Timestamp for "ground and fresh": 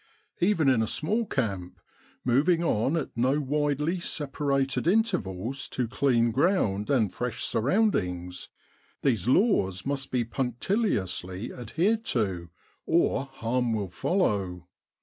6.31-7.43